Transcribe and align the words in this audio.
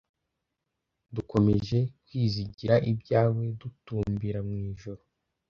dukomedje 1.15 1.79
kwizigira 2.05 2.75
ibyawe 2.91 3.43
dutumbira 3.59 4.39
mu 4.47 4.55
ijuru 4.69 5.01